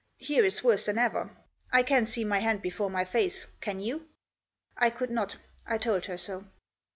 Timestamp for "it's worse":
0.43-0.87